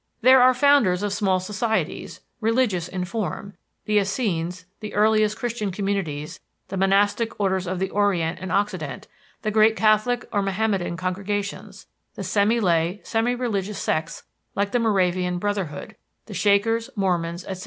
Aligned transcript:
There 0.21 0.41
are 0.41 0.53
the 0.53 0.57
founders 0.59 1.03
of 1.03 1.13
small 1.13 1.39
societies, 1.39 2.21
religious 2.39 2.87
in 2.87 3.05
form 3.05 3.53
the 3.85 3.99
Essenes, 3.99 4.65
the 4.79 4.95
earliest 4.95 5.37
Christian 5.37 5.69
communities, 5.69 6.39
the 6.69 6.75
monastic 6.77 7.39
orders 7.39 7.67
of 7.67 7.77
the 7.77 7.91
Orient 7.91 8.39
and 8.41 8.51
Occident, 8.51 9.07
the 9.43 9.51
great 9.51 9.75
Catholic 9.75 10.27
or 10.33 10.41
Mohammedan 10.41 10.97
congregations, 10.97 11.85
the 12.15 12.23
semi 12.23 12.59
lay, 12.59 12.99
semi 13.03 13.35
religious 13.35 13.77
sects 13.77 14.23
like 14.55 14.71
the 14.71 14.79
Moravian 14.79 15.37
Brotherhood, 15.37 15.95
the 16.25 16.33
Shakers, 16.33 16.89
Mormons, 16.95 17.45
etc. 17.45 17.59